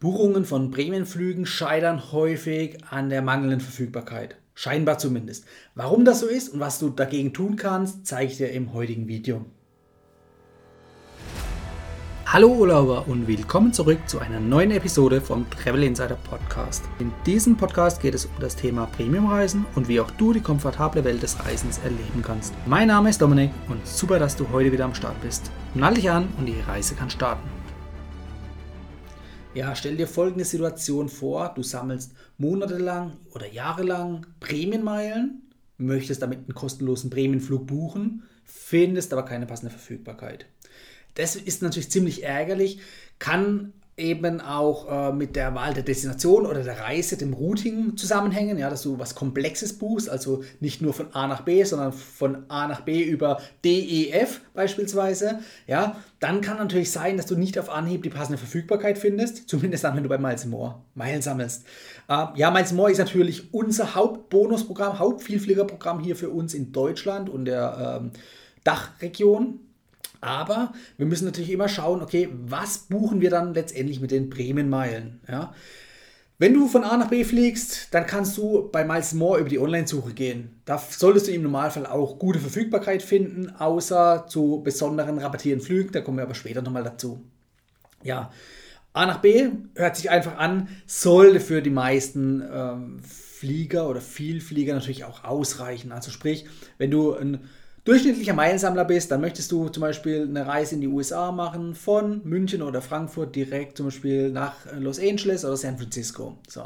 Buchungen 0.00 0.46
von 0.46 0.70
Prämienflügen 0.70 1.44
scheitern 1.44 2.10
häufig 2.10 2.78
an 2.88 3.10
der 3.10 3.20
mangelnden 3.20 3.60
Verfügbarkeit. 3.60 4.36
Scheinbar 4.54 4.96
zumindest. 4.96 5.44
Warum 5.74 6.06
das 6.06 6.20
so 6.20 6.26
ist 6.26 6.48
und 6.48 6.58
was 6.58 6.78
du 6.78 6.88
dagegen 6.88 7.34
tun 7.34 7.56
kannst, 7.56 8.06
zeige 8.06 8.32
ich 8.32 8.38
dir 8.38 8.50
im 8.50 8.72
heutigen 8.72 9.08
Video. 9.08 9.44
Hallo 12.24 12.48
Urlauber 12.48 13.08
und 13.08 13.28
willkommen 13.28 13.74
zurück 13.74 13.98
zu 14.06 14.20
einer 14.20 14.40
neuen 14.40 14.70
Episode 14.70 15.20
vom 15.20 15.44
Travel 15.50 15.82
Insider 15.82 16.16
Podcast. 16.16 16.82
In 16.98 17.12
diesem 17.26 17.58
Podcast 17.58 18.00
geht 18.00 18.14
es 18.14 18.24
um 18.24 18.32
das 18.40 18.56
Thema 18.56 18.86
Premiumreisen 18.86 19.66
und 19.74 19.86
wie 19.88 20.00
auch 20.00 20.10
du 20.12 20.32
die 20.32 20.40
komfortable 20.40 21.04
Welt 21.04 21.22
des 21.22 21.44
Reisens 21.44 21.76
erleben 21.78 22.22
kannst. 22.22 22.54
Mein 22.64 22.88
Name 22.88 23.10
ist 23.10 23.20
Dominik 23.20 23.50
und 23.68 23.86
super, 23.86 24.18
dass 24.18 24.34
du 24.34 24.48
heute 24.50 24.72
wieder 24.72 24.86
am 24.86 24.94
Start 24.94 25.20
bist. 25.20 25.50
Nall 25.74 25.92
dich 25.92 26.10
an 26.10 26.28
und 26.38 26.46
die 26.46 26.60
Reise 26.66 26.94
kann 26.94 27.10
starten. 27.10 27.59
Ja, 29.52 29.74
stell 29.74 29.96
dir 29.96 30.06
folgende 30.06 30.44
Situation 30.44 31.08
vor: 31.08 31.52
Du 31.54 31.62
sammelst 31.64 32.12
monatelang 32.38 33.16
oder 33.32 33.50
jahrelang 33.50 34.26
Prämienmeilen, 34.38 35.42
möchtest 35.76 36.22
damit 36.22 36.38
einen 36.38 36.54
kostenlosen 36.54 37.10
Prämienflug 37.10 37.66
buchen, 37.66 38.22
findest 38.44 39.12
aber 39.12 39.24
keine 39.24 39.46
passende 39.46 39.72
Verfügbarkeit. 39.72 40.46
Das 41.14 41.34
ist 41.34 41.62
natürlich 41.62 41.90
ziemlich 41.90 42.22
ärgerlich, 42.22 42.78
kann 43.18 43.72
eben 44.00 44.40
auch 44.40 45.10
äh, 45.10 45.12
mit 45.12 45.36
der 45.36 45.54
Wahl 45.54 45.74
der 45.74 45.82
Destination 45.82 46.46
oder 46.46 46.62
der 46.62 46.80
Reise, 46.80 47.16
dem 47.16 47.32
Routing 47.32 47.96
zusammenhängen, 47.96 48.58
ja, 48.58 48.70
dass 48.70 48.82
du 48.82 48.98
was 48.98 49.14
Komplexes 49.14 49.78
buchst, 49.78 50.08
also 50.08 50.42
nicht 50.58 50.82
nur 50.82 50.92
von 50.92 51.14
A 51.14 51.26
nach 51.26 51.42
B, 51.42 51.62
sondern 51.62 51.92
von 51.92 52.44
A 52.48 52.66
nach 52.66 52.80
B 52.80 53.02
über 53.02 53.40
D, 53.64 53.78
E, 53.78 54.10
F 54.10 54.40
beispielsweise, 54.54 55.40
ja, 55.66 55.96
dann 56.18 56.40
kann 56.40 56.56
natürlich 56.56 56.90
sein, 56.90 57.16
dass 57.16 57.26
du 57.26 57.36
nicht 57.36 57.58
auf 57.58 57.70
Anhieb 57.70 58.02
die 58.02 58.10
passende 58.10 58.38
Verfügbarkeit 58.38 58.98
findest, 58.98 59.48
zumindest 59.48 59.84
dann, 59.84 59.94
wenn 59.96 60.02
du 60.02 60.08
bei 60.08 60.18
Miles 60.18 60.46
More 60.46 60.82
Meilen 60.94 61.22
sammelst. 61.22 61.64
Äh, 62.08 62.26
ja, 62.34 62.50
Miles 62.50 62.72
More 62.72 62.90
ist 62.90 62.98
natürlich 62.98 63.54
unser 63.54 63.94
Hauptbonusprogramm, 63.94 64.98
Hauptvielfliegerprogramm 64.98 66.00
hier 66.00 66.16
für 66.16 66.30
uns 66.30 66.54
in 66.54 66.72
Deutschland 66.72 67.28
und 67.28 67.44
der 67.44 68.00
ähm, 68.00 68.10
Dachregion, 68.64 69.60
aber 70.20 70.72
wir 70.96 71.06
müssen 71.06 71.24
natürlich 71.24 71.50
immer 71.50 71.68
schauen, 71.68 72.02
okay, 72.02 72.28
was 72.32 72.78
buchen 72.78 73.20
wir 73.20 73.30
dann 73.30 73.54
letztendlich 73.54 74.00
mit 74.00 74.10
den 74.10 74.30
Bremen-Meilen? 74.30 75.20
Ja? 75.28 75.54
Wenn 76.40 76.54
du 76.54 76.68
von 76.68 76.84
A 76.84 76.96
nach 76.96 77.10
B 77.10 77.24
fliegst, 77.24 77.88
dann 77.92 78.06
kannst 78.06 78.38
du 78.38 78.70
bei 78.72 78.82
Miles 78.82 79.12
More 79.12 79.40
über 79.40 79.50
die 79.50 79.58
Online-Suche 79.58 80.14
gehen. 80.14 80.62
Da 80.64 80.78
solltest 80.78 81.28
du 81.28 81.32
im 81.32 81.42
Normalfall 81.42 81.84
auch 81.84 82.18
gute 82.18 82.38
Verfügbarkeit 82.38 83.02
finden, 83.02 83.50
außer 83.50 84.24
zu 84.26 84.62
besonderen 84.64 85.18
rabattierten 85.18 85.62
Flügen. 85.62 85.92
Da 85.92 86.00
kommen 86.00 86.16
wir 86.16 86.24
aber 86.24 86.34
später 86.34 86.62
nochmal 86.62 86.84
dazu. 86.84 87.22
Ja, 88.02 88.30
A 88.92 89.06
nach 89.06 89.18
B 89.18 89.50
hört 89.74 89.96
sich 89.96 90.08
einfach 90.08 90.38
an, 90.38 90.68
sollte 90.86 91.40
für 91.40 91.60
die 91.60 91.70
meisten 91.70 92.42
ähm, 92.50 93.00
Flieger 93.04 93.88
oder 93.88 94.00
Vielflieger 94.00 94.74
natürlich 94.74 95.04
auch 95.04 95.24
ausreichen. 95.24 95.92
Also 95.92 96.10
sprich, 96.10 96.46
wenn 96.78 96.90
du 96.90 97.14
ein 97.14 97.40
durchschnittlicher 97.84 98.34
Meilensammler 98.34 98.84
bist, 98.84 99.10
dann 99.10 99.20
möchtest 99.20 99.50
du 99.52 99.68
zum 99.68 99.80
Beispiel 99.80 100.22
eine 100.22 100.46
Reise 100.46 100.74
in 100.74 100.80
die 100.80 100.88
USA 100.88 101.32
machen, 101.32 101.74
von 101.74 102.20
München 102.24 102.62
oder 102.62 102.82
Frankfurt 102.82 103.34
direkt 103.34 103.76
zum 103.76 103.86
Beispiel 103.86 104.30
nach 104.30 104.54
Los 104.78 104.98
Angeles 104.98 105.44
oder 105.44 105.56
San 105.56 105.78
Francisco. 105.78 106.38
So. 106.48 106.64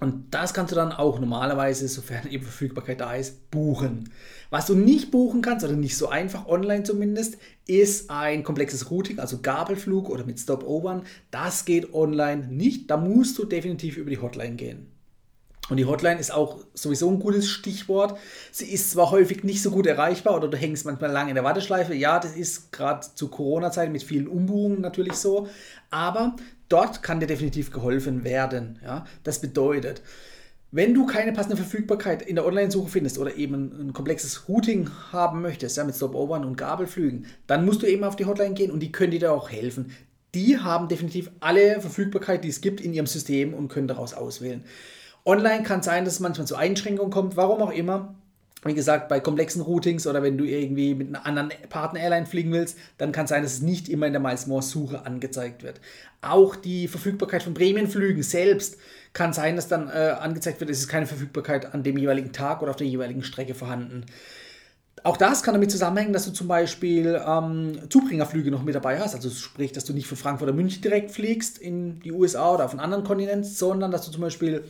Und 0.00 0.34
das 0.34 0.54
kannst 0.54 0.72
du 0.72 0.76
dann 0.76 0.92
auch 0.92 1.20
normalerweise, 1.20 1.86
sofern 1.86 2.26
eben 2.28 2.42
Verfügbarkeit 2.42 3.00
da 3.02 3.14
ist, 3.14 3.50
buchen. 3.50 4.10
Was 4.48 4.66
du 4.66 4.74
nicht 4.74 5.10
buchen 5.10 5.42
kannst, 5.42 5.64
oder 5.64 5.74
nicht 5.74 5.96
so 5.96 6.08
einfach 6.08 6.46
online 6.46 6.84
zumindest, 6.84 7.36
ist 7.66 8.10
ein 8.10 8.42
komplexes 8.42 8.90
Routing, 8.90 9.18
also 9.18 9.40
Gabelflug 9.42 10.08
oder 10.08 10.24
mit 10.24 10.40
Stopovern. 10.40 11.02
Das 11.30 11.66
geht 11.66 11.92
online 11.92 12.48
nicht. 12.48 12.90
Da 12.90 12.96
musst 12.96 13.38
du 13.38 13.44
definitiv 13.44 13.98
über 13.98 14.08
die 14.08 14.18
Hotline 14.18 14.56
gehen. 14.56 14.86
Und 15.68 15.76
die 15.76 15.84
Hotline 15.84 16.18
ist 16.18 16.32
auch 16.32 16.64
sowieso 16.74 17.08
ein 17.10 17.20
gutes 17.20 17.48
Stichwort. 17.48 18.18
Sie 18.50 18.66
ist 18.66 18.90
zwar 18.90 19.12
häufig 19.12 19.44
nicht 19.44 19.62
so 19.62 19.70
gut 19.70 19.86
erreichbar 19.86 20.34
oder 20.34 20.48
du 20.48 20.56
hängst 20.56 20.84
manchmal 20.84 21.12
lange 21.12 21.30
in 21.30 21.36
der 21.36 21.44
Warteschleife. 21.44 21.94
Ja, 21.94 22.18
das 22.18 22.34
ist 22.36 22.72
gerade 22.72 23.06
zu 23.14 23.28
Corona-Zeiten 23.28 23.92
mit 23.92 24.02
vielen 24.02 24.26
Umbuchungen 24.26 24.80
natürlich 24.80 25.14
so. 25.14 25.48
Aber 25.90 26.34
dort 26.68 27.04
kann 27.04 27.20
dir 27.20 27.26
definitiv 27.26 27.70
geholfen 27.70 28.24
werden. 28.24 28.80
Ja? 28.82 29.06
Das 29.22 29.40
bedeutet, 29.40 30.02
wenn 30.72 30.94
du 30.94 31.04
keine 31.04 31.32
passende 31.32 31.56
Verfügbarkeit 31.56 32.22
in 32.22 32.36
der 32.36 32.46
Online-Suche 32.46 32.90
findest 32.90 33.18
oder 33.18 33.34
eben 33.36 33.88
ein 33.88 33.92
komplexes 33.92 34.48
Routing 34.48 34.88
haben 35.12 35.42
möchtest, 35.42 35.76
ja, 35.76 35.84
mit 35.84 35.96
Stopovern 35.96 36.44
und 36.44 36.56
Gabelflügen, 36.56 37.26
dann 37.48 37.64
musst 37.64 37.82
du 37.82 37.86
eben 37.86 38.04
auf 38.04 38.14
die 38.14 38.24
Hotline 38.24 38.54
gehen 38.54 38.70
und 38.70 38.80
die 38.80 38.92
können 38.92 39.10
dir 39.10 39.18
da 39.18 39.32
auch 39.32 39.50
helfen. 39.50 39.92
Die 40.34 40.58
haben 40.58 40.86
definitiv 40.86 41.30
alle 41.40 41.80
Verfügbarkeit, 41.80 42.44
die 42.44 42.48
es 42.48 42.60
gibt 42.60 42.80
in 42.80 42.92
ihrem 42.92 43.06
System 43.06 43.52
und 43.52 43.66
können 43.66 43.88
daraus 43.88 44.14
auswählen. 44.14 44.62
Online 45.24 45.62
kann 45.62 45.82
sein, 45.82 46.04
dass 46.04 46.14
es 46.14 46.20
manchmal 46.20 46.46
zu 46.46 46.56
Einschränkungen 46.56 47.12
kommt, 47.12 47.36
warum 47.36 47.60
auch 47.62 47.72
immer. 47.72 48.14
Wie 48.62 48.74
gesagt, 48.74 49.08
bei 49.08 49.20
komplexen 49.20 49.62
Routings 49.62 50.06
oder 50.06 50.22
wenn 50.22 50.36
du 50.36 50.44
irgendwie 50.44 50.94
mit 50.94 51.08
einer 51.08 51.24
anderen 51.24 51.50
Partner-Airline 51.70 52.26
fliegen 52.26 52.52
willst, 52.52 52.76
dann 52.98 53.10
kann 53.10 53.24
es 53.24 53.30
sein, 53.30 53.42
dass 53.42 53.54
es 53.54 53.62
nicht 53.62 53.88
immer 53.88 54.06
in 54.06 54.12
der 54.12 54.20
Miles 54.20 54.46
More-Suche 54.46 55.06
angezeigt 55.06 55.62
wird. 55.62 55.80
Auch 56.20 56.56
die 56.56 56.86
Verfügbarkeit 56.86 57.42
von 57.42 57.54
Prämienflügen 57.54 58.22
selbst 58.22 58.76
kann 59.14 59.32
sein, 59.32 59.56
dass 59.56 59.68
dann 59.68 59.88
äh, 59.88 60.14
angezeigt 60.20 60.60
wird, 60.60 60.70
es 60.70 60.80
ist 60.80 60.88
keine 60.88 61.06
Verfügbarkeit 61.06 61.72
an 61.72 61.82
dem 61.82 61.96
jeweiligen 61.96 62.32
Tag 62.32 62.60
oder 62.60 62.70
auf 62.70 62.76
der 62.76 62.86
jeweiligen 62.86 63.22
Strecke 63.22 63.54
vorhanden. 63.54 64.04
Auch 65.02 65.16
das 65.16 65.42
kann 65.42 65.54
damit 65.54 65.70
zusammenhängen, 65.70 66.12
dass 66.12 66.26
du 66.26 66.30
zum 66.30 66.46
Beispiel 66.46 67.20
ähm, 67.26 67.78
Zubringerflüge 67.88 68.50
noch 68.50 68.62
mit 68.62 68.74
dabei 68.74 69.00
hast. 69.00 69.14
Also 69.14 69.30
sprich, 69.30 69.72
dass 69.72 69.86
du 69.86 69.94
nicht 69.94 70.06
von 70.06 70.18
Frankfurt 70.18 70.48
oder 70.48 70.56
München 70.56 70.82
direkt 70.82 71.10
fliegst 71.10 71.58
in 71.58 72.00
die 72.00 72.12
USA 72.12 72.52
oder 72.52 72.66
auf 72.66 72.72
einen 72.72 72.80
anderen 72.80 73.04
Kontinent, 73.04 73.46
sondern 73.46 73.90
dass 73.90 74.04
du 74.04 74.12
zum 74.12 74.20
Beispiel 74.20 74.64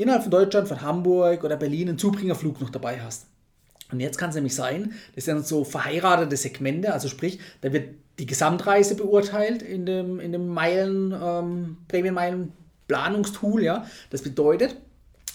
innerhalb 0.00 0.22
von 0.22 0.30
Deutschland, 0.30 0.68
von 0.68 0.82
Hamburg 0.82 1.44
oder 1.44 1.56
Berlin 1.56 1.90
einen 1.90 1.98
Zubringerflug 1.98 2.60
noch 2.60 2.70
dabei 2.70 3.00
hast. 3.00 3.26
Und 3.92 4.00
jetzt 4.00 4.18
kann 4.18 4.30
es 4.30 4.36
nämlich 4.36 4.54
sein, 4.54 4.92
das 5.14 5.24
sind 5.24 5.46
so 5.46 5.64
verheiratete 5.64 6.36
Segmente, 6.36 6.92
also 6.92 7.08
sprich, 7.08 7.40
da 7.60 7.72
wird 7.72 7.94
die 8.18 8.26
Gesamtreise 8.26 8.94
beurteilt 8.94 9.62
in 9.62 9.86
dem, 9.86 10.20
in 10.20 10.32
dem 10.32 10.48
Meilen, 10.48 11.12
ähm, 11.12 11.78
Prämienmeilen-Planungstool, 11.88 13.62
ja. 13.62 13.86
Das 14.10 14.22
bedeutet, 14.22 14.76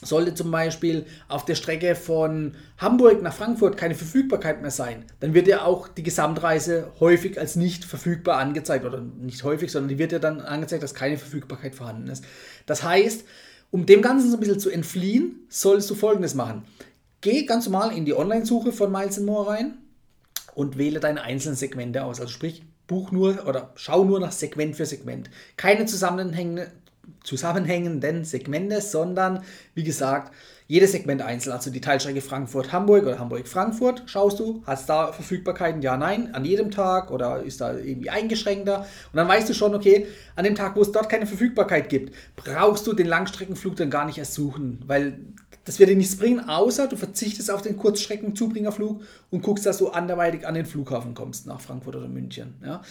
sollte 0.02 0.36
zum 0.36 0.52
Beispiel 0.52 1.06
auf 1.28 1.46
der 1.46 1.56
Strecke 1.56 1.96
von 1.96 2.56
Hamburg 2.78 3.22
nach 3.22 3.34
Frankfurt 3.34 3.78
keine 3.78 3.96
Verfügbarkeit 3.96 4.62
mehr 4.62 4.72
sein, 4.72 5.06
dann 5.20 5.34
wird 5.34 5.48
ja 5.48 5.64
auch 5.64 5.88
die 5.88 6.04
Gesamtreise 6.04 6.92
häufig 7.00 7.40
als 7.40 7.56
nicht 7.56 7.86
verfügbar 7.86 8.38
angezeigt. 8.38 8.86
Oder 8.86 9.02
nicht 9.02 9.44
häufig, 9.44 9.72
sondern 9.72 9.90
die 9.90 9.98
wird 9.98 10.12
ja 10.12 10.20
dann 10.20 10.42
angezeigt, 10.42 10.84
dass 10.84 10.94
keine 10.94 11.18
Verfügbarkeit 11.18 11.76
vorhanden 11.76 12.08
ist. 12.08 12.24
Das 12.66 12.84
heißt, 12.84 13.26
um 13.72 13.86
dem 13.86 14.02
Ganzen 14.02 14.30
so 14.30 14.38
ein 14.38 14.40
bisschen 14.40 14.60
zu 14.60 14.70
entfliehen, 14.70 15.46
solltest 15.50 15.90
du 15.90 15.96
folgendes 15.96 16.36
machen. 16.36 16.64
Geh 17.22 17.46
ganz 17.46 17.66
normal 17.66 17.96
in 17.96 18.06
die 18.06 18.14
Online-Suche 18.14 18.72
von 18.72 18.92
Miles 18.92 19.20
More 19.20 19.48
rein 19.50 19.78
und 20.54 20.78
wähle 20.78 21.00
deine 21.00 21.24
einzelnen 21.24 21.56
Segmente 21.56 22.04
aus. 22.04 22.20
Also 22.20 22.32
sprich, 22.32 22.64
buch 22.88 23.12
nur 23.12 23.48
oder 23.48 23.72
schau 23.76 24.04
nur 24.04 24.20
nach 24.20 24.32
Segment 24.32 24.76
für 24.76 24.86
Segment. 24.86 25.30
Keine 25.58 25.86
zusammenhängende, 25.86 26.72
zusammenhängenden 27.24 28.26
Segmente, 28.26 28.82
sondern 28.82 29.44
wie 29.74 29.84
gesagt, 29.84 30.34
jedes 30.68 30.94
Segment 30.94 31.22
einzeln, 31.22 31.54
also 31.54 31.70
die 31.70 31.82
Teilstrecke 31.82 32.22
Frankfurt-Hamburg 32.22 33.04
oder 33.04 33.20
Hamburg-Frankfurt, 33.20 34.04
schaust 34.08 34.40
du, 34.40 34.64
hast 34.66 34.90
da 34.90 35.12
Verfügbarkeiten, 35.12 35.82
ja, 35.84 35.96
nein, 35.96 36.34
an 36.34 36.44
jedem 36.44 36.72
Tag 36.72 37.12
oder 37.12 37.44
ist 37.44 37.62
da 37.62 37.78
irgendwie 37.78 38.10
eingeschränkter. 38.10 38.80
Und 38.80 39.18
dann 39.18 39.28
weißt 39.28 39.48
du 39.48 39.54
schon, 39.54 39.76
okay, 39.76 40.08
an 40.36 40.44
dem 40.44 40.56
Tag, 40.56 40.76
wo 40.76 40.82
es 40.82 40.92
dort 40.92 41.08
keine 41.08 41.28
Verfügbarkeit 41.28 41.90
gibt, 41.90 42.16
brauchst 42.36 42.88
du 42.88 42.94
den 42.94 43.06
Langstreckenflug 43.06 43.76
dann 43.76 43.92
gar 43.92 44.06
nicht 44.06 44.18
erst 44.18 44.34
suchen, 44.34 44.82
weil 44.88 45.20
das 45.66 45.80
wird 45.80 45.90
dir 45.90 45.96
nichts 45.96 46.18
bringen, 46.18 46.48
außer 46.48 46.88
du 46.88 46.96
verzichtest 46.96 47.52
auf 47.52 47.62
den 47.62 47.78
Kurzstreckenzubringerflug 47.78 49.04
und 49.30 49.44
guckst, 49.44 49.66
dass 49.68 49.78
du 49.78 49.90
anderweitig 49.90 50.48
an 50.48 50.56
den 50.56 50.66
Flughafen 50.66 51.14
kommst, 51.14 51.46
nach 51.46 51.62
Frankfurt 51.62 51.96
oder 51.96 52.08
München. 52.08 52.56
Ja 52.64 52.82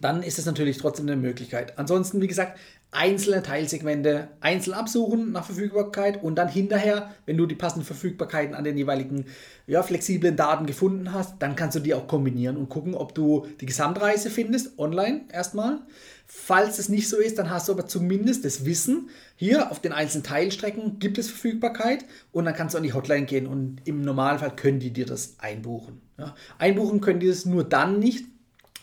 dann 0.00 0.22
ist 0.22 0.38
es 0.38 0.46
natürlich 0.46 0.78
trotzdem 0.78 1.06
eine 1.06 1.16
Möglichkeit. 1.16 1.78
Ansonsten, 1.78 2.20
wie 2.20 2.26
gesagt, 2.26 2.58
einzelne 2.94 3.42
Teilsegmente 3.42 4.28
einzeln 4.40 4.74
absuchen 4.74 5.32
nach 5.32 5.44
Verfügbarkeit 5.44 6.22
und 6.22 6.36
dann 6.36 6.48
hinterher, 6.48 7.14
wenn 7.26 7.36
du 7.36 7.46
die 7.46 7.56
passenden 7.56 7.84
Verfügbarkeiten 7.84 8.54
an 8.54 8.64
den 8.64 8.76
jeweiligen 8.78 9.26
ja, 9.66 9.82
flexiblen 9.82 10.36
Daten 10.36 10.66
gefunden 10.66 11.12
hast, 11.12 11.34
dann 11.40 11.56
kannst 11.56 11.76
du 11.76 11.80
die 11.80 11.94
auch 11.94 12.06
kombinieren 12.06 12.56
und 12.56 12.68
gucken, 12.68 12.94
ob 12.94 13.14
du 13.14 13.46
die 13.60 13.66
Gesamtreise 13.66 14.30
findest, 14.30 14.78
online 14.78 15.22
erstmal. 15.32 15.80
Falls 16.26 16.78
es 16.78 16.88
nicht 16.88 17.08
so 17.08 17.18
ist, 17.18 17.38
dann 17.38 17.50
hast 17.50 17.68
du 17.68 17.72
aber 17.72 17.86
zumindest 17.86 18.44
das 18.44 18.64
Wissen, 18.64 19.10
hier 19.36 19.70
auf 19.70 19.80
den 19.80 19.92
einzelnen 19.92 20.24
Teilstrecken 20.24 20.98
gibt 20.98 21.18
es 21.18 21.28
Verfügbarkeit 21.28 22.04
und 22.32 22.44
dann 22.44 22.54
kannst 22.54 22.74
du 22.74 22.78
an 22.78 22.84
die 22.84 22.92
Hotline 22.92 23.26
gehen 23.26 23.46
und 23.46 23.78
im 23.84 24.02
Normalfall 24.02 24.54
können 24.54 24.78
die 24.78 24.92
dir 24.92 25.06
das 25.06 25.34
einbuchen. 25.38 26.00
Ja. 26.18 26.34
Einbuchen 26.58 27.00
können 27.00 27.20
die 27.20 27.28
das 27.28 27.44
nur 27.44 27.64
dann 27.64 27.98
nicht, 27.98 28.24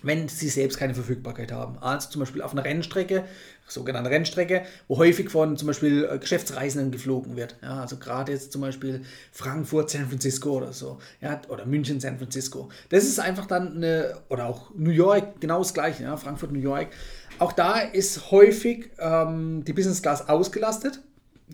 wenn 0.03 0.27
sie 0.27 0.49
selbst 0.49 0.77
keine 0.77 0.93
Verfügbarkeit 0.93 1.51
haben. 1.51 1.77
Also 1.79 2.09
zum 2.09 2.19
Beispiel 2.19 2.41
auf 2.41 2.51
einer 2.51 2.63
Rennstrecke, 2.63 3.23
sogenannte 3.67 4.09
Rennstrecke, 4.09 4.63
wo 4.87 4.97
häufig 4.97 5.29
von 5.29 5.57
zum 5.57 5.67
Beispiel 5.67 6.07
äh, 6.11 6.17
Geschäftsreisenden 6.17 6.91
geflogen 6.91 7.35
wird. 7.35 7.55
Ja, 7.61 7.81
also 7.81 7.97
gerade 7.97 8.31
jetzt 8.31 8.51
zum 8.51 8.61
Beispiel 8.61 9.01
Frankfurt, 9.31 9.89
San 9.89 10.07
Francisco 10.07 10.51
oder 10.51 10.73
so. 10.73 10.99
Ja, 11.21 11.41
oder 11.47 11.65
München, 11.65 11.99
San 11.99 12.17
Francisco. 12.17 12.69
Das 12.89 13.03
ist 13.03 13.19
einfach 13.19 13.45
dann 13.45 13.77
eine, 13.77 14.17
oder 14.29 14.47
auch 14.47 14.71
New 14.75 14.91
York, 14.91 15.39
genau 15.39 15.59
das 15.59 15.73
gleiche, 15.73 16.03
ja, 16.03 16.17
Frankfurt, 16.17 16.51
New 16.51 16.59
York. 16.59 16.87
Auch 17.39 17.53
da 17.53 17.79
ist 17.79 18.31
häufig 18.31 18.91
ähm, 18.99 19.63
die 19.65 19.73
Business 19.73 20.01
Class 20.01 20.27
ausgelastet, 20.27 20.99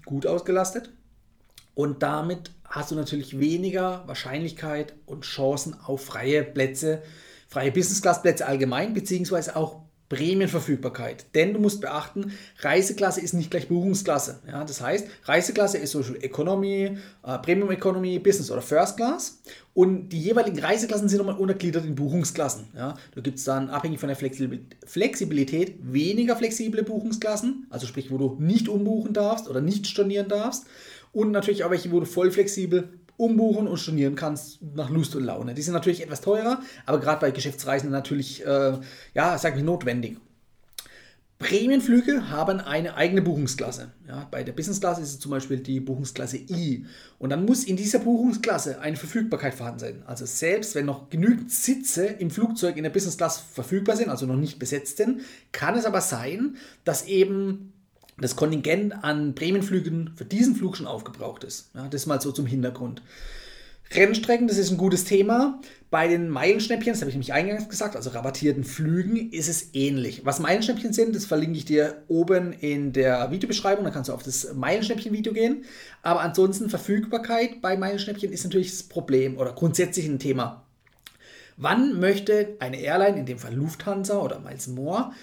gut 0.05 0.25
ausgelastet. 0.25 0.89
Und 1.75 2.01
damit 2.01 2.51
hast 2.65 2.91
du 2.91 2.95
natürlich 2.95 3.39
weniger 3.39 4.03
Wahrscheinlichkeit 4.07 4.93
und 5.05 5.23
Chancen 5.23 5.75
auf 5.85 6.05
freie 6.05 6.43
Plätze 6.43 7.03
freie 7.47 7.71
Business-Class-Plätze 7.71 8.45
allgemein, 8.45 8.93
beziehungsweise 8.93 9.55
auch 9.55 9.81
Prämienverfügbarkeit. 10.09 11.25
Denn 11.35 11.53
du 11.53 11.59
musst 11.59 11.81
beachten, 11.81 12.31
Reiseklasse 12.59 13.19
ist 13.19 13.33
nicht 13.33 13.51
gleich 13.51 13.67
Buchungsklasse. 13.67 14.39
Ja, 14.47 14.63
das 14.63 14.79
heißt, 14.79 15.05
Reiseklasse 15.25 15.77
ist 15.77 15.91
Social 15.91 16.15
Economy, 16.21 16.97
äh, 17.23 17.37
Premium 17.39 17.71
Economy, 17.71 18.17
Business 18.19 18.49
oder 18.49 18.61
First 18.61 18.95
Class. 18.95 19.41
Und 19.73 20.09
die 20.09 20.19
jeweiligen 20.19 20.59
Reiseklassen 20.59 21.09
sind 21.09 21.17
nochmal 21.17 21.35
untergliedert 21.35 21.85
in 21.85 21.95
Buchungsklassen. 21.95 22.67
Ja, 22.73 22.95
da 23.13 23.21
gibt 23.21 23.37
es 23.37 23.43
dann 23.43 23.69
abhängig 23.69 23.99
von 23.99 24.07
der 24.07 24.17
Flexibilität 24.85 25.75
weniger 25.81 26.35
flexible 26.37 26.83
Buchungsklassen, 26.83 27.67
also 27.69 27.85
sprich, 27.85 28.09
wo 28.09 28.17
du 28.17 28.37
nicht 28.39 28.69
umbuchen 28.69 29.13
darfst 29.13 29.49
oder 29.49 29.61
nicht 29.61 29.87
stornieren 29.87 30.29
darfst. 30.29 30.65
Und 31.11 31.31
natürlich 31.31 31.63
auch 31.63 31.71
welche, 31.71 31.91
wo 31.91 31.99
du 31.99 32.05
voll 32.05 32.31
flexibel 32.31 32.89
umbuchen 33.17 33.67
und 33.67 33.77
stornieren 33.77 34.15
kannst 34.15 34.61
nach 34.61 34.89
Lust 34.89 35.15
und 35.15 35.23
Laune. 35.23 35.53
Die 35.53 35.61
sind 35.61 35.73
natürlich 35.73 36.03
etwas 36.03 36.21
teurer, 36.21 36.61
aber 36.85 36.99
gerade 36.99 37.19
bei 37.19 37.31
Geschäftsreisen 37.31 37.89
natürlich, 37.89 38.45
äh, 38.45 38.77
ja, 39.13 39.37
sag 39.37 39.57
ich 39.57 39.63
notwendig. 39.63 40.17
Prämienflüge 41.39 42.31
haben 42.31 42.59
eine 42.59 42.95
eigene 42.95 43.21
Buchungsklasse. 43.21 43.91
Ja, 44.07 44.27
bei 44.31 44.43
der 44.43 44.53
Business 44.53 44.79
Class 44.79 44.97
ist 44.97 45.09
es 45.09 45.19
zum 45.19 45.29
Beispiel 45.29 45.57
die 45.59 45.79
Buchungsklasse 45.79 46.37
I. 46.37 46.85
Und 47.19 47.29
dann 47.29 47.45
muss 47.45 47.63
in 47.63 47.75
dieser 47.75 47.99
Buchungsklasse 47.99 48.81
eine 48.81 48.97
Verfügbarkeit 48.97 49.53
vorhanden 49.53 49.79
sein. 49.79 50.03
Also 50.07 50.25
selbst 50.25 50.73
wenn 50.73 50.87
noch 50.87 51.09
genügend 51.09 51.51
Sitze 51.51 52.05
im 52.05 52.31
Flugzeug 52.31 52.75
in 52.75 52.83
der 52.83 52.89
Business 52.89 53.17
Class 53.17 53.37
verfügbar 53.37 53.95
sind, 53.95 54.09
also 54.09 54.25
noch 54.25 54.35
nicht 54.35 54.57
besetzt 54.57 54.97
sind, 54.97 55.21
kann 55.51 55.75
es 55.75 55.85
aber 55.85 56.01
sein, 56.01 56.57
dass 56.83 57.05
eben 57.05 57.71
das 58.19 58.35
Kontingent 58.35 59.03
an 59.03 59.35
Prämienflügen 59.35 60.11
für 60.15 60.25
diesen 60.25 60.55
Flug 60.55 60.77
schon 60.77 60.87
aufgebraucht 60.87 61.43
ist. 61.43 61.69
Ja, 61.75 61.87
das 61.87 62.05
mal 62.05 62.21
so 62.21 62.31
zum 62.31 62.45
Hintergrund. 62.45 63.01
Rennstrecken, 63.91 64.47
das 64.47 64.57
ist 64.57 64.71
ein 64.71 64.77
gutes 64.77 65.05
Thema. 65.05 65.61
Bei 65.89 66.09
den 66.09 66.27
Meilenschnäppchen, 66.29 66.91
das 66.91 67.01
habe 67.01 67.09
ich 67.09 67.15
nämlich 67.15 67.31
eingangs 67.31 67.69
gesagt, 67.69 67.95
also 67.95 68.09
rabattierten 68.09 68.65
Flügen, 68.65 69.31
ist 69.31 69.47
es 69.47 69.69
ähnlich. 69.73 70.25
Was 70.25 70.39
Meilenschnäppchen 70.39 70.91
sind, 70.91 71.15
das 71.15 71.25
verlinke 71.25 71.57
ich 71.57 71.63
dir 71.65 72.03
oben 72.09 72.51
in 72.51 72.91
der 72.91 73.31
Videobeschreibung, 73.31 73.85
dann 73.85 73.93
kannst 73.93 74.09
du 74.09 74.13
auf 74.13 74.23
das 74.23 74.53
Meilenschnäppchen-Video 74.53 75.31
gehen. 75.31 75.63
Aber 76.01 76.21
ansonsten 76.21 76.69
Verfügbarkeit 76.69 77.61
bei 77.61 77.77
Meilenschnäppchen 77.77 78.33
ist 78.33 78.43
natürlich 78.43 78.71
das 78.71 78.83
Problem 78.83 79.37
oder 79.37 79.53
grundsätzlich 79.53 80.05
ein 80.07 80.19
Thema. 80.19 80.65
Wann 81.55 81.99
möchte 81.99 82.57
eine 82.59 82.81
Airline, 82.81 83.17
in 83.17 83.25
dem 83.25 83.39
Fall 83.39 83.55
Lufthansa 83.55 84.19
oder 84.19 84.39
Miles 84.39 84.67
More, 84.67 85.13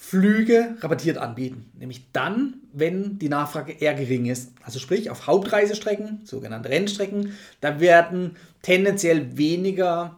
Flüge 0.00 0.76
rabattiert 0.80 1.18
anbieten. 1.18 1.70
Nämlich 1.76 2.12
dann, 2.12 2.54
wenn 2.72 3.18
die 3.18 3.28
Nachfrage 3.28 3.72
eher 3.72 3.94
gering 3.94 4.26
ist. 4.26 4.52
Also 4.62 4.78
sprich, 4.78 5.10
auf 5.10 5.26
Hauptreisestrecken, 5.26 6.20
sogenannte 6.24 6.68
Rennstrecken, 6.68 7.32
da 7.60 7.80
werden 7.80 8.36
tendenziell 8.62 9.36
weniger 9.36 10.16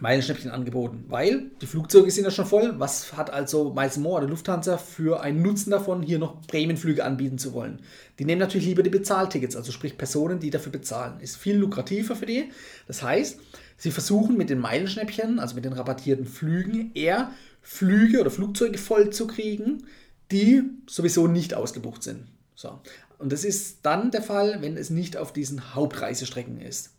Meilenschnäppchen 0.00 0.50
angeboten, 0.50 1.04
weil 1.08 1.50
die 1.60 1.66
Flugzeuge 1.66 2.10
sind 2.10 2.24
ja 2.24 2.32
schon 2.32 2.46
voll. 2.46 2.74
Was 2.78 3.16
hat 3.16 3.30
also 3.32 3.72
Miles 3.72 3.96
More 3.96 4.18
oder 4.18 4.28
Lufthansa 4.28 4.76
für 4.76 5.22
einen 5.22 5.40
Nutzen 5.40 5.70
davon, 5.70 6.02
hier 6.02 6.18
noch 6.18 6.44
Prämienflüge 6.48 7.04
anbieten 7.04 7.38
zu 7.38 7.52
wollen? 7.52 7.78
Die 8.18 8.24
nehmen 8.24 8.40
natürlich 8.40 8.66
lieber 8.66 8.82
die 8.82 8.90
Bezahltickets, 8.90 9.54
also 9.54 9.70
sprich 9.70 9.96
Personen, 9.96 10.40
die 10.40 10.50
dafür 10.50 10.72
bezahlen. 10.72 11.20
Ist 11.20 11.36
viel 11.36 11.56
lukrativer 11.56 12.16
für 12.16 12.26
die. 12.26 12.50
Das 12.88 13.04
heißt, 13.04 13.38
sie 13.76 13.92
versuchen 13.92 14.36
mit 14.36 14.50
den 14.50 14.58
Meilenschnäppchen, 14.58 15.38
also 15.38 15.54
mit 15.54 15.64
den 15.64 15.74
rabattierten 15.74 16.26
Flügen, 16.26 16.90
eher 16.94 17.30
Flüge 17.62 18.20
oder 18.20 18.30
Flugzeuge 18.30 18.78
voll 18.78 19.10
zu 19.10 19.26
kriegen, 19.26 19.86
die 20.30 20.62
sowieso 20.86 21.26
nicht 21.26 21.54
ausgebucht 21.54 22.02
sind. 22.02 22.26
So. 22.54 22.80
Und 23.18 23.32
das 23.32 23.44
ist 23.44 23.78
dann 23.82 24.10
der 24.10 24.22
Fall, 24.22 24.60
wenn 24.60 24.76
es 24.76 24.90
nicht 24.90 25.16
auf 25.16 25.32
diesen 25.32 25.74
Hauptreisestrecken 25.74 26.60
ist. 26.60 26.90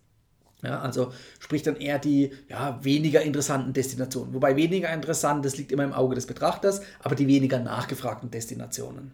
Ja, 0.61 0.79
also 0.79 1.11
sprich 1.39 1.61
dann 1.61 1.75
eher 1.75 1.99
die 1.99 2.31
ja, 2.47 2.79
weniger 2.83 3.21
interessanten 3.21 3.73
Destinationen. 3.73 4.33
Wobei 4.33 4.55
weniger 4.55 4.93
interessant, 4.93 5.43
das 5.43 5.57
liegt 5.57 5.73
immer 5.73 5.83
im 5.83 5.91
Auge 5.91 6.15
des 6.15 6.25
Betrachters, 6.25 6.81
aber 6.99 7.15
die 7.15 7.27
weniger 7.27 7.59
nachgefragten 7.59 8.31
Destinationen. 8.31 9.11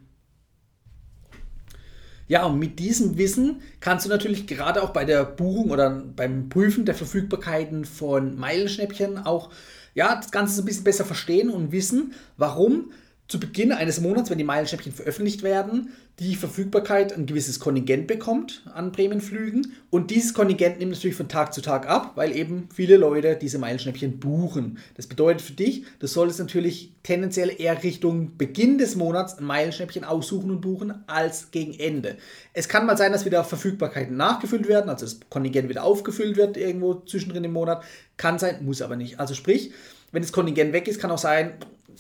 Ja, 2.30 2.46
und 2.46 2.60
mit 2.60 2.78
diesem 2.78 3.18
Wissen 3.18 3.62
kannst 3.80 4.06
du 4.06 4.10
natürlich 4.10 4.46
gerade 4.46 4.84
auch 4.84 4.92
bei 4.92 5.04
der 5.04 5.26
Buchung 5.26 5.72
oder 5.72 5.90
beim 5.90 6.48
Prüfen 6.48 6.86
der 6.86 6.94
Verfügbarkeiten 6.94 7.86
von 7.86 8.38
Meilenschnäppchen 8.38 9.18
auch 9.18 9.50
ja, 9.96 10.16
das 10.16 10.30
Ganze 10.32 10.54
so 10.54 10.62
ein 10.62 10.66
bisschen 10.66 10.84
besser 10.84 11.06
verstehen 11.06 11.50
und 11.50 11.72
wissen, 11.72 12.14
warum 12.38 12.92
zu 13.30 13.40
Beginn 13.40 13.72
eines 13.72 14.02
Monats, 14.02 14.32
wenn 14.32 14.40
die 14.40 14.44
Meilenschnäppchen 14.44 14.92
veröffentlicht 14.92 15.44
werden, 15.44 15.94
die 16.18 16.36
Verfügbarkeit 16.36 17.14
ein 17.14 17.28
gewisses 17.28 17.60
Kontingent 17.60 18.08
bekommt 18.08 18.64
an 18.74 18.92
Prämienflügen. 18.92 19.74
Und 19.92 20.10
dieses 20.10 20.34
Kontingent 20.34 20.80
nimmt 20.80 20.92
natürlich 20.92 21.16
von 21.16 21.30
Tag 21.30 21.54
zu 21.54 21.62
Tag 21.62 21.88
ab, 21.88 22.14
weil 22.16 22.36
eben 22.36 22.68
viele 22.74 22.98
Leute 22.98 23.38
diese 23.40 23.60
Meilenschnäppchen 23.60 24.20
buchen. 24.20 24.80
Das 24.98 25.06
bedeutet 25.06 25.44
für 25.44 25.54
dich, 25.54 25.84
du 26.00 26.08
solltest 26.08 26.40
natürlich 26.40 26.92
tendenziell 27.04 27.54
eher 27.56 27.82
Richtung 27.84 28.36
Beginn 28.36 28.80
des 28.80 28.96
Monats 28.96 29.38
ein 29.38 29.46
Meilenschnäppchen 29.46 30.04
aussuchen 30.04 30.50
und 30.50 30.62
buchen 30.62 31.04
als 31.06 31.52
gegen 31.52 31.80
Ende. 31.80 32.18
Es 32.54 32.68
kann 32.68 32.88
mal 32.88 32.98
sein, 32.98 33.12
dass 33.12 33.26
wieder 33.26 33.44
Verfügbarkeiten 33.44 34.18
nachgefüllt 34.18 34.68
werden, 34.68 34.90
also 34.90 35.06
das 35.06 35.20
Kontingent 35.30 35.70
wieder 35.70 35.84
aufgefüllt 35.84 36.36
wird 36.36 36.58
irgendwo 36.58 36.96
zwischendrin 36.96 37.44
im 37.44 37.54
Monat. 37.54 37.84
Kann 38.18 38.40
sein, 38.40 38.66
muss 38.66 38.82
aber 38.82 38.96
nicht. 38.96 39.20
Also 39.20 39.36
sprich, 39.36 39.72
wenn 40.12 40.22
das 40.22 40.32
Kontingent 40.32 40.74
weg 40.74 40.88
ist, 40.88 41.00
kann 41.00 41.12
auch 41.12 41.18
sein, 41.18 41.54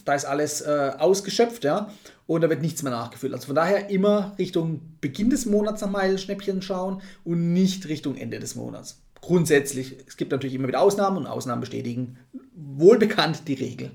da 0.05 0.15
ist 0.15 0.25
alles 0.25 0.61
äh, 0.61 0.91
ausgeschöpft, 0.97 1.63
ja, 1.63 1.91
und 2.25 2.41
da 2.41 2.49
wird 2.49 2.61
nichts 2.61 2.83
mehr 2.83 2.91
nachgefüllt. 2.91 3.33
Also 3.33 3.47
von 3.47 3.55
daher 3.55 3.89
immer 3.89 4.35
Richtung 4.37 4.81
Beginn 5.01 5.29
des 5.29 5.45
Monats 5.45 5.81
nach 5.81 5.89
Meilenschnäppchen 5.89 6.61
schauen 6.61 7.01
und 7.23 7.53
nicht 7.53 7.87
Richtung 7.87 8.15
Ende 8.15 8.39
des 8.39 8.55
Monats. 8.55 9.01
Grundsätzlich, 9.21 9.97
es 10.07 10.15
gibt 10.15 10.31
natürlich 10.31 10.55
immer 10.55 10.67
wieder 10.67 10.81
Ausnahmen 10.81 11.17
und 11.17 11.27
Ausnahmen 11.27 11.61
bestätigen 11.61 12.17
wohlbekannt 12.53 13.47
die 13.47 13.53
Regel. 13.53 13.91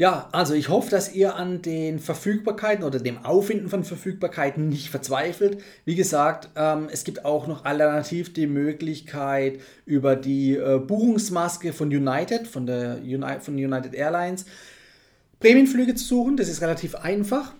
Ja, 0.00 0.28
also 0.30 0.54
ich 0.54 0.68
hoffe, 0.68 0.90
dass 0.90 1.12
ihr 1.12 1.34
an 1.34 1.60
den 1.60 1.98
Verfügbarkeiten 1.98 2.84
oder 2.84 3.00
dem 3.00 3.24
Auffinden 3.24 3.68
von 3.68 3.82
Verfügbarkeiten 3.82 4.68
nicht 4.68 4.90
verzweifelt. 4.90 5.60
Wie 5.84 5.96
gesagt, 5.96 6.50
ähm, 6.54 6.88
es 6.88 7.02
gibt 7.02 7.24
auch 7.24 7.48
noch 7.48 7.64
alternativ 7.64 8.32
die 8.32 8.46
Möglichkeit 8.46 9.58
über 9.86 10.14
die 10.14 10.54
äh, 10.54 10.78
Buchungsmaske 10.78 11.72
von 11.72 11.88
United, 11.88 12.46
von, 12.46 12.64
der 12.64 12.98
Uni 13.02 13.40
von 13.40 13.54
United 13.54 13.92
Airlines, 13.92 14.46
Prämienflüge 15.40 15.96
zu 15.96 16.04
suchen. 16.04 16.36
Das 16.36 16.48
ist 16.48 16.62
relativ 16.62 16.94
einfach. 16.94 17.54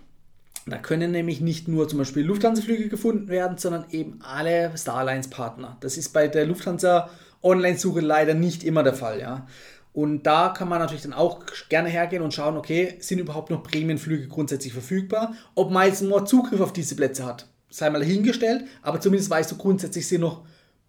Da 0.65 0.79
können 0.79 1.11
nämlich 1.11 1.41
nicht 1.41 1.67
nur 1.67 1.89
zum 1.89 1.99
Beispiel 1.99 2.25
Lufthansa-Flüge 2.25 2.89
gefunden 2.89 3.27
werden, 3.27 3.59
sondern 3.59 3.87
eben 3.91 4.21
alle 4.23 4.71
Starlines-Partner. 4.77 5.77
Das 5.81 5.97
ist 5.97 6.11
bei 6.11 6.29
der 6.29 6.47
Lufthansa 6.47 7.11
Online-Suche 7.43 8.01
leider 8.01 8.35
nicht 8.35 8.63
immer 8.63 8.85
der 8.85 8.95
Fall. 8.95 9.21
Ja. 9.21 9.47
Und 9.93 10.25
da 10.25 10.51
kann 10.51 10.69
man 10.69 10.79
natürlich 10.79 11.03
dann 11.03 11.13
auch 11.13 11.41
gerne 11.69 11.89
hergehen 11.89 12.23
und 12.23 12.35
schauen, 12.35 12.57
okay, 12.57 12.97
sind 13.01 13.19
überhaupt 13.19 13.51
noch 13.51 13.63
Prämienflüge 13.63 14.29
grundsätzlich 14.29 14.73
verfügbar? 14.73 15.35
Ob 15.55 15.71
Miles 15.71 16.03
More 16.03 16.25
Zugriff 16.25 16.61
auf 16.61 16.73
diese 16.73 16.95
Plätze 16.95 17.27
hat, 17.27 17.47
sei 17.71 17.91
mal 17.91 17.99
dahingestellt, 17.99 18.65
aber 18.83 19.01
zumindest 19.01 19.31
weißt 19.31 19.51
du, 19.51 19.57
grundsätzlich 19.57 20.07
sind 20.07 20.21
noch 20.21 20.45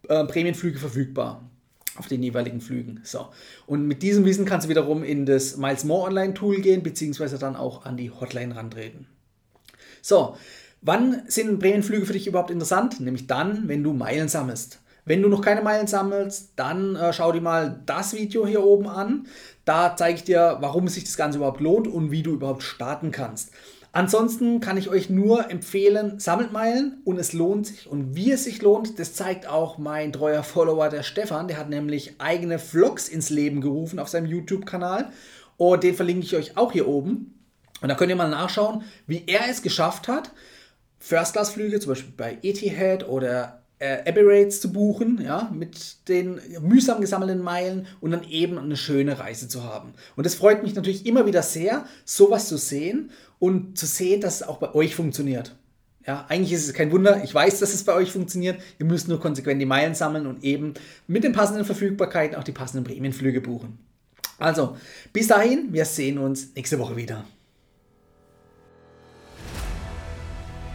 äh, 0.08 0.24
Prämienflüge 0.26 0.80
verfügbar 0.80 1.50
auf 1.96 2.08
den 2.08 2.24
jeweiligen 2.24 2.62
Flügen. 2.62 3.02
So. 3.04 3.28
Und 3.66 3.86
mit 3.86 4.02
diesem 4.02 4.26
Wissen 4.26 4.46
kannst 4.46 4.66
du 4.66 4.70
wiederum 4.70 5.04
in 5.04 5.26
das 5.26 5.58
Miles 5.58 5.84
More 5.84 6.08
Online 6.08 6.34
Tool 6.34 6.62
gehen, 6.62 6.82
beziehungsweise 6.82 7.38
dann 7.38 7.56
auch 7.56 7.86
an 7.86 7.98
die 7.98 8.10
Hotline 8.10 8.56
rantreten. 8.56 9.08
So, 10.02 10.38
wann 10.82 11.24
sind 11.28 11.60
Prämienflüge 11.60 12.06
für 12.06 12.14
dich 12.14 12.28
überhaupt 12.28 12.52
interessant? 12.52 13.00
Nämlich 13.02 13.28
dann, 13.28 13.68
wenn 13.68 13.84
du 13.84 13.94
Meilen 13.94 14.30
sammelst. 14.30 14.80
Wenn 15.10 15.24
du 15.24 15.28
noch 15.28 15.42
keine 15.42 15.64
Meilen 15.64 15.88
sammelst, 15.88 16.54
dann 16.56 16.96
äh, 16.96 17.12
schau 17.14 17.32
dir 17.32 17.42
mal 17.42 17.82
das 17.88 18.14
Video 18.14 18.46
hier 18.46 18.64
oben 18.64 18.88
an. 18.88 19.26
Da 19.66 19.96
zeige 19.96 20.18
ich 20.18 20.24
dir, 20.24 20.58
warum 20.60 20.88
sich 20.88 21.04
das 21.04 21.18
Ganze 21.18 21.40
überhaupt 21.40 21.62
lohnt 21.62 21.88
und 21.88 22.12
wie 22.12 22.22
du 22.22 22.34
überhaupt 22.34 22.62
starten 22.62 23.10
kannst. 23.10 23.50
Ansonsten 23.92 24.60
kann 24.60 24.78
ich 24.78 24.88
euch 24.88 25.10
nur 25.10 25.50
empfehlen, 25.50 26.20
sammelt 26.20 26.52
Meilen 26.52 27.02
und 27.06 27.18
es 27.18 27.34
lohnt 27.34 27.66
sich. 27.66 27.90
Und 27.90 28.16
wie 28.16 28.32
es 28.32 28.44
sich 28.44 28.62
lohnt, 28.62 29.00
das 29.00 29.16
zeigt 29.16 29.48
auch 29.48 29.80
mein 29.80 30.14
treuer 30.14 30.44
Follower, 30.44 30.90
der 30.90 31.02
Stefan. 31.02 31.48
Der 31.48 31.58
hat 31.58 31.70
nämlich 31.70 32.22
eigene 32.22 32.60
Vlogs 32.60 33.10
ins 33.10 33.32
Leben 33.32 33.62
gerufen 33.62 33.98
auf 33.98 34.10
seinem 34.10 34.28
YouTube-Kanal. 34.28 35.10
Und 35.58 35.82
den 35.82 35.96
verlinke 35.96 36.28
ich 36.28 36.36
euch 36.36 36.56
auch 36.56 36.72
hier 36.72 36.88
oben. 36.88 37.34
Und 37.82 37.90
da 37.90 37.96
könnt 37.96 38.12
ihr 38.12 38.16
mal 38.16 38.30
nachschauen, 38.30 38.84
wie 39.08 39.24
er 39.26 39.50
es 39.50 39.64
geschafft 39.64 40.08
hat, 40.08 40.30
First-Class-Flüge, 41.00 41.80
zum 41.80 41.94
Beispiel 41.94 42.14
bei 42.16 42.38
Etihad 42.44 43.08
oder 43.08 43.59
äh, 43.80 44.04
Emirates 44.06 44.62
zu 44.62 44.72
buchen, 44.72 45.22
ja, 45.22 45.50
mit 45.54 46.08
den 46.10 46.40
mühsam 46.62 47.02
gesammelten 47.02 47.42
Meilen 47.42 47.88
und 48.02 48.12
dann 48.12 48.24
eben 48.30 48.58
eine 48.58 48.78
schöne 48.78 49.20
Reise 49.20 49.48
zu 49.48 49.64
haben. 49.64 49.94
Und 50.16 50.26
es 50.26 50.36
freut 50.36 50.64
mich 50.64 50.76
natürlich 50.76 51.06
immer 51.06 51.26
wieder 51.26 51.42
sehr, 51.42 51.86
sowas 52.06 52.48
zu 52.48 52.58
sehen 52.58 53.12
und 53.40 53.78
zu 53.78 53.86
sehen, 53.86 54.22
dass 54.22 54.42
es 54.42 54.48
auch 54.48 54.58
bei 54.58 54.76
euch 54.76 54.96
funktioniert. 54.96 55.56
Ja, 56.06 56.26
eigentlich 56.28 56.54
ist 56.54 56.68
es 56.68 56.74
kein 56.74 56.92
Wunder. 56.92 57.24
Ich 57.24 57.34
weiß, 57.34 57.60
dass 57.60 57.74
es 57.74 57.84
bei 57.84 57.94
euch 57.94 58.12
funktioniert. 58.12 58.60
Ihr 58.80 58.86
müsst 58.86 59.08
nur 59.08 59.20
konsequent 59.20 59.62
die 59.62 59.66
Meilen 59.66 59.96
sammeln 59.96 60.28
und 60.28 60.44
eben 60.44 60.74
mit 61.08 61.24
den 61.24 61.34
passenden 61.34 61.66
Verfügbarkeiten 61.66 62.38
auch 62.38 62.44
die 62.44 62.52
passenden 62.52 62.84
Prämienflüge 62.84 63.42
buchen. 63.42 63.78
Also, 64.40 64.78
bis 65.14 65.28
dahin, 65.28 65.72
wir 65.72 65.86
sehen 65.86 66.18
uns 66.18 66.56
nächste 66.56 66.80
Woche 66.80 66.96
wieder. 66.96 67.26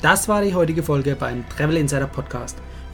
Das 0.03 0.29
war 0.29 0.43
die 0.43 0.55
heutige 0.55 0.83
Folge 0.83 1.17
beim 1.17 1.49
Travel 1.49 1.79
Insider 1.79 2.07
Podcast. 2.07 2.59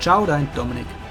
Ciao, 0.00 0.26
dein 0.26 0.48
Dominik. 0.54 1.05